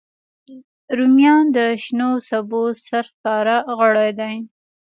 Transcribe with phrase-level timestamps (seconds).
[0.97, 4.35] رومیان د شنو سبو سرښکاره غړی دی